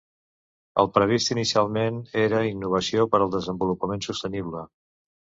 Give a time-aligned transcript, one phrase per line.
[0.83, 4.65] El previst inicialment era Innovació per al desenvolupament sostenible.